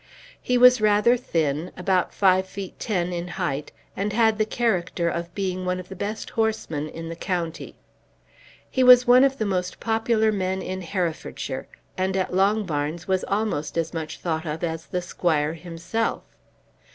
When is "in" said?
3.13-3.27, 6.89-7.07, 10.59-10.81